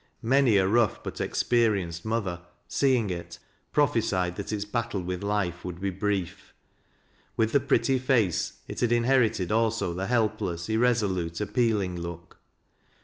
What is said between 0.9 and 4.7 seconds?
but experienced mother, seeing it, prophesied that its